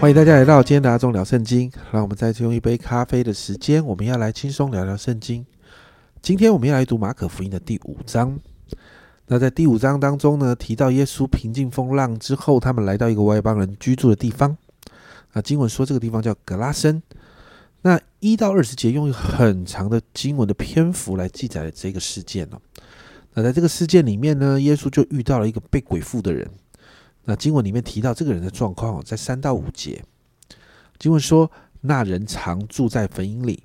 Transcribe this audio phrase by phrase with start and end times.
[0.00, 1.68] 欢迎大家来到今天的阿忠聊圣经。
[1.90, 5.44] 让我们再次用一杯咖啡的时间，我们要来轻松聊聊圣经。
[6.22, 8.38] 今天我们要来读马可福音的第五章。
[9.26, 14.56] 那在第五章当中呢，提到耶稣平静风浪之后，他们来到一个外邦人居住的地方。
[15.32, 17.02] 那经文说这个地方叫格拉森。
[17.82, 22.60] 那一到二十节用很长的经文的篇幅来记载了这个事件哦。
[23.34, 26.48] 那在这个事件里面呢，耶稣就遇到了一个被鬼附的人。
[27.28, 30.02] 那经文里面提到这个人的状况，在三到五节，
[30.98, 31.50] 经文说
[31.82, 33.64] 那人常住在坟茔里，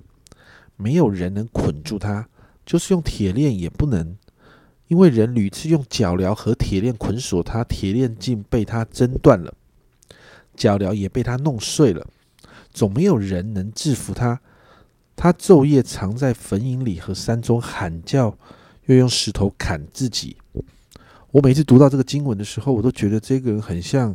[0.76, 2.28] 没有人能捆住他，
[2.66, 4.18] 就是用铁链也不能，
[4.88, 9.54] 因为人屡次用脚镣和铁链捆锁他，铁链竟被他挣断了，
[10.54, 12.06] 脚镣也被他弄碎了，
[12.70, 14.38] 总没有人能制服他。
[15.16, 18.36] 他昼夜藏在坟茔里和山中喊叫，
[18.84, 20.36] 又用石头砍自己。
[21.34, 24.14] 我每次读到这个经文的时候，我都觉得这个人很像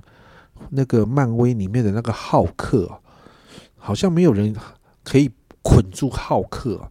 [0.70, 2.90] 那个漫威里面的那个浩克，
[3.76, 4.56] 好像没有人
[5.04, 5.30] 可以
[5.62, 6.90] 捆住浩克，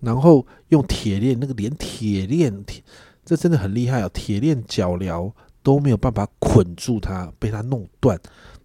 [0.00, 2.80] 然后用铁链，那个连铁链，铁
[3.24, 4.08] 这真的很厉害啊！
[4.14, 5.32] 铁链脚镣
[5.64, 8.16] 都没有办法捆住他，被他弄断。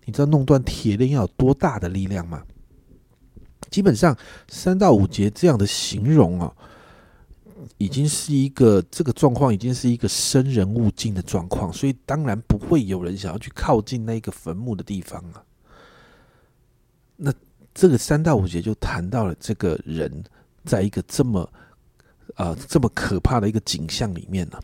[0.05, 2.43] 你知道弄断铁链要有多大的力量吗？
[3.71, 4.15] 基本上
[4.49, 6.53] 三到五节这样的形容啊。
[7.77, 15.43] 已经是一个这个状况，已经是一个生人勿近的状况，所以当然不会有人想要去靠近那个坟墓的地方啊。
[17.17, 17.33] 那
[17.73, 20.23] 这个三到五节就谈到了这个人
[20.65, 21.47] 在一个这么
[22.35, 24.59] 啊这么可怕的一个景象里面呢。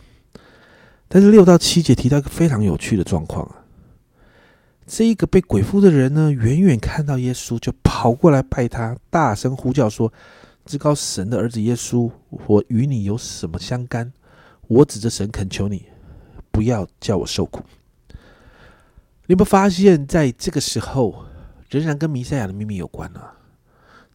[1.08, 3.64] 但是六到七节提到一个非常有趣的状况啊，
[4.86, 10.12] 这一个被鬼附的人呢，远远看到耶稣就跑过来拜他，大声呼叫说。
[10.68, 12.12] 至高神的儿子耶稣，
[12.46, 14.12] 我与你有什么相干？
[14.68, 15.86] 我指着神恳求你，
[16.52, 17.64] 不要叫我受苦。
[18.10, 21.26] 你有没有发现，在这个时候，
[21.70, 23.22] 仍然跟弥赛亚的秘密有关呢？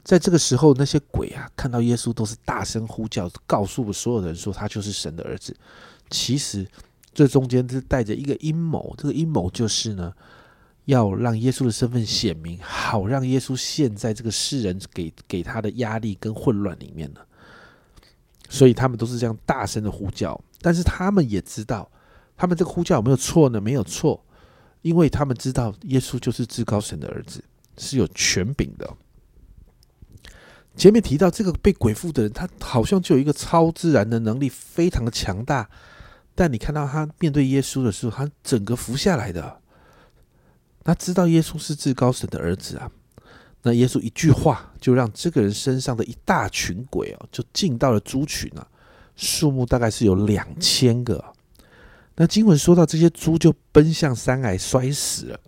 [0.04, 5.56] 在这个时候，那些鬼啊，看到耶稣都是大声呼叫，告诉所有人说他就是神的儿子。
[6.10, 6.66] 其实，
[7.14, 10.12] 这中间是带着一个阴谋，这个阴谋就是呢。
[10.84, 17.20] 要让耶稣的身份显明，好让耶稣陷在这个世人给给他的压力跟混乱里面呢。
[18.48, 21.90] 所以他们都是这样大声的呼叫，但是他们也知道，
[22.36, 23.60] 他们这个呼叫有没有错呢？
[23.60, 24.22] 没有错，
[24.82, 27.42] 因为他们知道耶稣就是至高神的儿子，
[27.78, 28.94] 是有权柄的。
[30.76, 35.70] 前面提到这个被鬼附的人，他好像就有一个超自然的能力，非常的强大。
[36.34, 39.61] 但你看到他面对耶稣的时候，他整个服下来的。
[40.84, 42.90] 那知道耶稣是至高神的儿子啊，
[43.62, 48.66] 那耶稣一句话就让这个人身上的一大群鬼哦，就进到了猪群啊，
[49.14, 51.24] 数目大概是有两千个。
[52.16, 55.40] 那经文说到这些猪就奔向山崖摔死了，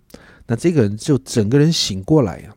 [0.47, 2.55] 那这个人就整个人醒过来呀。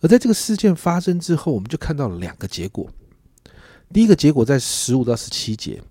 [0.00, 2.88] 而在这个事件发生之后，我们就看到了两个结果。
[3.92, 5.82] 第一个结果在十五到十七节，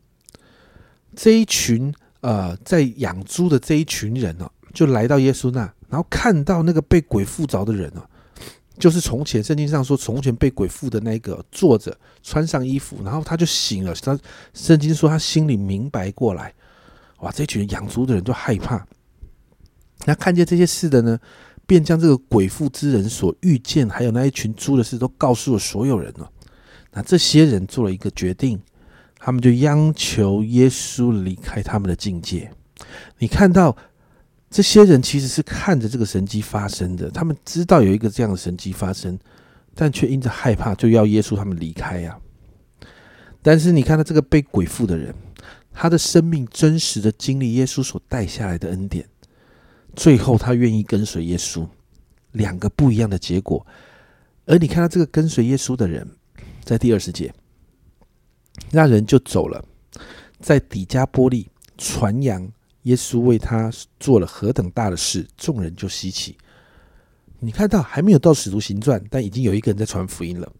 [1.15, 5.61] 这一群呃在养猪的这一群人呢，就来到耶稣那。
[5.89, 8.05] 然后看到那个被鬼附着的人啊，
[8.77, 13.95] 就是从前圣经上说从前被鬼附的那个坐着穿上衣服，然后他就醒了。
[13.95, 14.19] 他
[14.53, 16.53] 圣经说他心里明白过来，
[17.21, 17.31] 哇！
[17.31, 18.85] 这群养猪的人就害怕。
[20.05, 21.17] 那看见这些事的呢，
[21.65, 26.29] 便将这个鬼附之人所遇见，还有那一群猪的事，都告诉了所有人了。
[26.91, 28.61] 那这些人做了一个决定，
[29.17, 32.51] 他们就央求耶稣离开他们的境界。
[33.17, 33.75] 你看到？
[34.49, 39.19] 这些人其实是看着这个神迹发生的，他们知道有一个这样的神迹发生，
[39.75, 42.17] 但却因着害怕，就要耶稣他们离开呀。
[43.41, 45.13] 但是你看到这个被鬼附的人，
[45.73, 49.05] 他的生命真实的经历耶稣所带下来的恩典，
[49.95, 51.67] 最后他愿意跟随耶稣，
[52.31, 53.67] 两个不一样的结果。
[54.45, 56.09] 而你看到这个跟随耶稣的人，
[56.63, 57.33] 在第二十节，
[58.71, 59.63] 那人就走了，
[60.39, 62.49] 在底加波利传扬。
[62.87, 66.37] 耶稣为他做了何等大的事，众人就稀奇。
[67.39, 70.51] 你看到还没有到使徒行传，但已经有一个人在传福音了。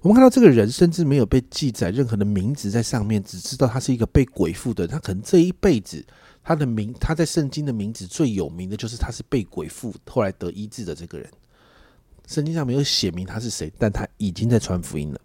[0.00, 4.86] 我们看到这个人甚至没有被记载任何的名字在上面，只知道他是一个被鬼附的。
[4.86, 6.04] 他可能这一辈子
[6.42, 11.28] 他的名，他在圣经的名字最有名的就是他是被鬼附，后来得医治的这个人。
[12.26, 15.20] 圣经上没有写明他是谁，但他已经在传福音了。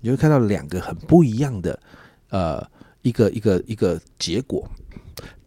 [0.00, 1.78] 你会看到两个很不一样的，
[2.30, 2.66] 呃，
[3.02, 4.68] 一个一个一个结果。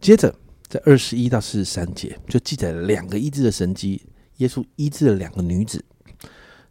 [0.00, 0.34] 接着，
[0.68, 4.02] 在二十一到四十三节，就记载了两个医治的神迹。
[4.38, 5.84] 耶稣医治了两个女子，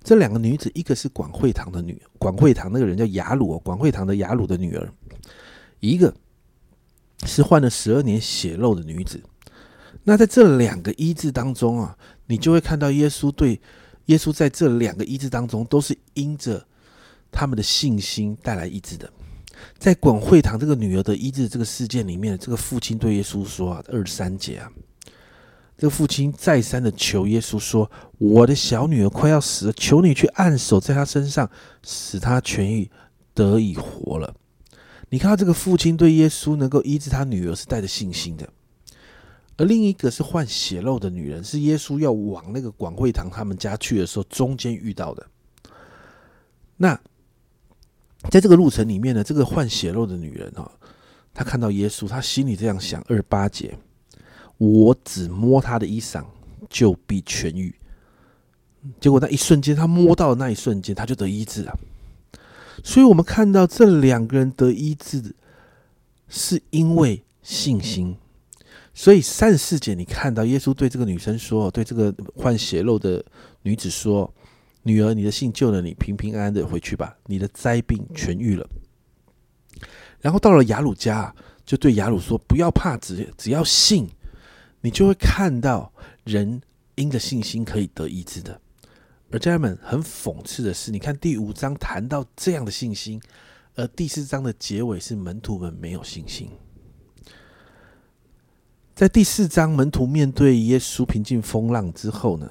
[0.03, 4.85] 这两个女子，一个是管会堂的女，管会堂那个人叫雅鲁，管会堂的雅鲁的女儿；
[5.80, 6.13] 一个
[7.25, 9.24] 是患了十二年血漏的女子。
[10.03, 11.97] 那在这两个医治当中啊，
[12.27, 13.62] 你就会看到耶稣对
[14.07, 16.68] 耶稣在这两个医治当中，都是因着
[17.31, 19.09] 他们的信心带来医治的。
[19.77, 24.71] 在广会堂这个女儿的医治这个事件里面，这个父亲对耶稣说啊，二十三节啊，
[25.77, 31.50] 这个父亲再三的求耶稣说：“我的小女儿快要死了，求你去按手在她身上，
[31.83, 32.89] 使她痊愈，
[33.33, 34.36] 得以活了。”
[35.10, 38.50] 你看到这个父亲对耶稣能够医治他女儿是带着信心的，
[39.57, 45.24] 而另一个是患血肉的女人，是耶稣要往那个广会堂他们家去的时候中间遇到的。
[46.77, 47.00] 那
[48.29, 50.69] 在这个路程里面呢，这个患血肉的女人哦，
[51.33, 53.77] 她看到耶稣，她心里这样想：二八节，
[54.57, 56.23] 我只摸他的衣裳，
[56.69, 57.73] 就必痊愈。
[58.99, 61.77] 结果那一瞬间，她摸到的那一瞬间，她就得医治了。
[62.83, 65.35] 所以，我们看到这两个人得医治，
[66.27, 68.17] 是因为信心。
[68.93, 73.23] 所以三十四节，你看到耶稣对这个女生说：“对这个患血肉的
[73.63, 74.31] 女子说，
[74.83, 78.68] 女儿，你的信救了你，平平安安的回去吧，你的灾病痊愈了。”
[80.21, 81.33] 然后到了雅鲁家，
[81.65, 84.07] 就对雅鲁说：“不要怕，只只要信，
[84.81, 85.91] 你就会看到
[86.24, 86.62] 人
[86.95, 88.59] 因着信心可以得医治的。”
[89.31, 93.19] 而家人们很讽刺的是，你看第五章谈到这样的信心，
[93.75, 96.50] 而第四章的结尾是门徒们没有信心。
[98.94, 102.47] 在第四章，门徒面对耶稣平静风浪之后呢，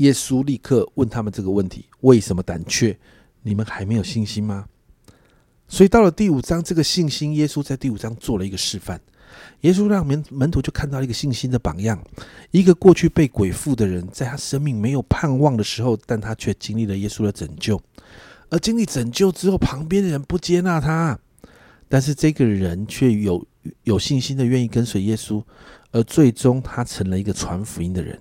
[0.00, 2.98] 耶稣立刻问他们这个问题：为什么胆怯？
[3.42, 4.66] 你们还没有信心吗？
[5.68, 9.00] 所以到了第五章，这个信心，耶稣在第五章做了一个示范。
[9.60, 12.02] 耶稣让门门徒就看到一个信心的榜样，
[12.50, 17.80] 一个过去被鬼附的人，在他生命没有盼望的时候，但他却经历了耶稣的拯救。
[18.48, 21.18] 而经历拯救之后，旁边的人不接纳他，
[21.88, 23.46] 但是这个人却有
[23.84, 25.42] 有信心的愿意跟随耶稣，
[25.92, 28.18] 而最终他成了一个传福音的人。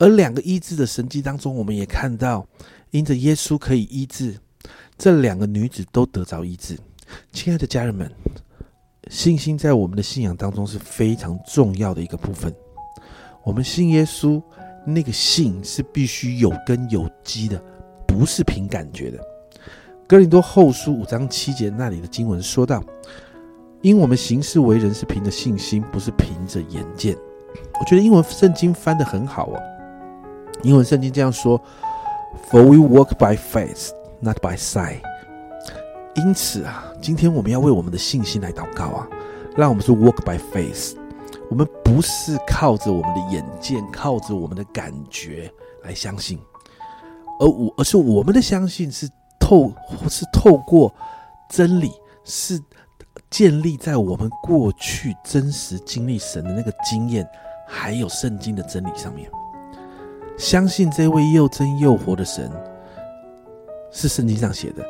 [0.00, 2.44] 而两个医治的神迹当中，我们也看到，
[2.90, 4.34] 因着耶稣可以医治，
[4.98, 6.76] 这两个女子都得着医治。
[7.32, 8.10] 亲爱的家人们。
[9.08, 12.54] 信心在我们的信仰当中是非常重要的一个部分。
[13.42, 14.40] 我们信耶稣，
[14.86, 17.60] 那个信是必须有根有基的，
[18.06, 19.18] 不是凭感觉的。
[20.06, 22.84] 哥林多后书五章七节那里的经文说到
[23.82, 27.16] ：“因我们行事为人是凭着信心，不是凭着眼见。”
[27.80, 29.60] 我觉得英文圣经翻得很好哦。
[30.62, 31.60] 英文圣经这样说
[32.50, 33.90] ：“For we walk by faith,
[34.20, 35.00] not by sight。”
[36.16, 39.08] 因此啊，今天我们要为我们的信心来祷告啊，
[39.56, 40.96] 让我们说 walk by faith。
[41.48, 45.50] 我们不是靠着我们的眼见，靠着我们的感觉
[45.82, 46.38] 来相信，
[47.40, 49.08] 而我而是我们的相信是
[49.38, 49.72] 透
[50.08, 50.94] 是透过
[51.48, 51.90] 真理，
[52.22, 52.60] 是
[53.30, 57.28] 建立在我们过去真实经历神的那个经验，
[57.66, 59.30] 还有圣经的真理上面。
[60.40, 62.50] 相信这位又真又活的神，
[63.92, 64.82] 是圣经上写的。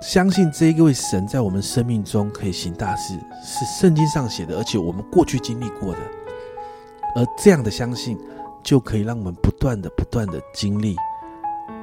[0.00, 5.98] 相信这一位神在我们生命中可以行大事，是圣经上写的，而且我们过去经历过的。
[7.16, 8.16] 而这样的相信，
[8.62, 10.94] 就可以让我们不断的、不断的经历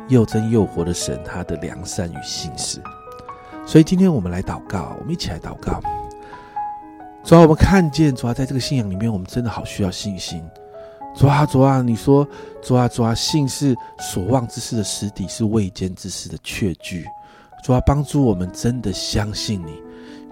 [0.08, 2.82] 又真又活的神他的良善与信实。
[3.66, 5.82] 所以今天我们来祷告，我们一起来祷告。
[7.25, 10.42] 主啊，我们看见主啊，在这个信仰里面，我们真的好需要信心。
[11.15, 12.27] 主啊，主啊，你说
[12.62, 17.05] 主啊，主啊，信是所望之事的实底，是未见之事的确据。
[17.63, 19.81] 主啊，帮助我们真的相信你。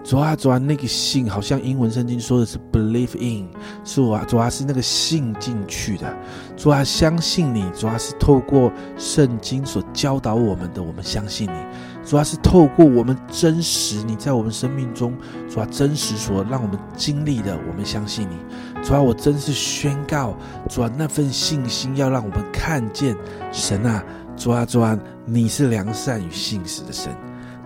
[0.04, 3.48] 主啊，主啊，那个信好像英文圣经说的是 believe in，
[3.82, 6.14] 是啊，主啊，是那个信进去的。
[6.54, 7.64] 主啊，相信你。
[7.70, 11.56] 主啊，是透过圣经所教导我们的，我们相信你。
[12.04, 15.16] 主要是透过我们真实你在我们生命中，
[15.48, 18.36] 主要，真实所让我们经历的，我们相信你。
[18.82, 20.36] 主要，我真是宣告，
[20.68, 23.16] 主要，那份信心要让我们看见
[23.50, 24.04] 神啊。
[24.36, 27.10] 主啊，主啊，你是良善与信实的神。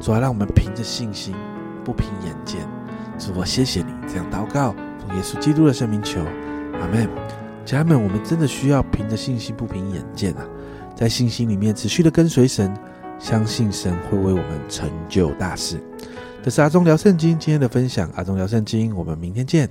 [0.01, 1.35] 主要，让我们凭着信心，
[1.85, 2.61] 不凭眼见。
[3.19, 6.21] 主，我谢谢你这样祷告，奉耶稣基督的圣名求，
[6.81, 7.09] 阿门。
[7.65, 10.47] 家人们，我们真的需要凭着信心，不凭眼见啊，
[10.95, 12.73] 在信心里面持续的跟随神，
[13.19, 15.79] 相信神会为我们成就大事。
[16.43, 19.69] 这是阿忠聊圣经今天的分享，阿忠聊圣经，我们明天见。